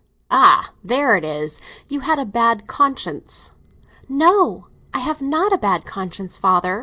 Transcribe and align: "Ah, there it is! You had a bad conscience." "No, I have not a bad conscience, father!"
"Ah, 0.31 0.71
there 0.83 1.15
it 1.15 1.23
is! 1.23 1.61
You 1.87 1.99
had 1.99 2.17
a 2.17 2.25
bad 2.25 2.65
conscience." 2.65 3.51
"No, 4.09 4.65
I 4.95 4.97
have 4.97 5.21
not 5.21 5.53
a 5.53 5.59
bad 5.59 5.85
conscience, 5.85 6.39
father!" 6.39 6.79